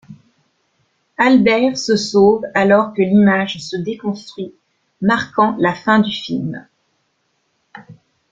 [1.19, 4.51] Albert se sauve alors que l'image se déconstruit,
[4.99, 6.65] marquant la fin du film.